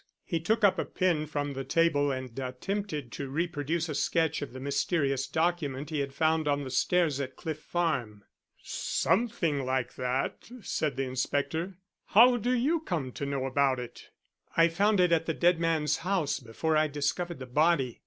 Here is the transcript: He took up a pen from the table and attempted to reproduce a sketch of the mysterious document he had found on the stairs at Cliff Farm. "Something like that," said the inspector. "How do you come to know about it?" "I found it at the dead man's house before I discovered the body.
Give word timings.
He 0.25 0.39
took 0.39 0.63
up 0.63 0.79
a 0.79 0.85
pen 0.85 1.27
from 1.27 1.53
the 1.53 1.63
table 1.63 2.11
and 2.11 2.29
attempted 2.39 3.11
to 3.11 3.29
reproduce 3.29 3.87
a 3.87 3.93
sketch 3.93 4.41
of 4.41 4.51
the 4.51 4.59
mysterious 4.59 5.27
document 5.27 5.91
he 5.91 5.99
had 5.99 6.11
found 6.11 6.47
on 6.47 6.63
the 6.63 6.71
stairs 6.71 7.19
at 7.21 7.35
Cliff 7.35 7.59
Farm. 7.59 8.23
"Something 8.63 9.63
like 9.63 9.93
that," 9.97 10.49
said 10.63 10.95
the 10.95 11.03
inspector. 11.05 11.77
"How 12.05 12.37
do 12.37 12.51
you 12.55 12.79
come 12.79 13.11
to 13.11 13.27
know 13.27 13.45
about 13.45 13.77
it?" 13.79 14.09
"I 14.57 14.69
found 14.69 14.99
it 14.99 15.11
at 15.11 15.27
the 15.27 15.35
dead 15.35 15.59
man's 15.59 15.97
house 15.97 16.39
before 16.39 16.75
I 16.75 16.87
discovered 16.87 17.37
the 17.37 17.45
body. 17.45 17.99